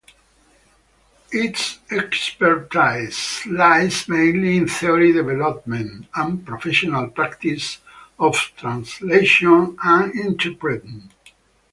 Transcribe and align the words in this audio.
Its 1.29 1.77
expertise 1.91 3.45
lies 3.45 4.09
mainly 4.09 4.57
in 4.57 4.67
theory 4.67 5.11
development 5.11 6.07
and 6.15 6.43
professional 6.43 7.07
practice 7.11 7.77
of 8.17 8.33
translation 8.57 9.77
and 9.83 10.11
interpreting. 10.19 11.11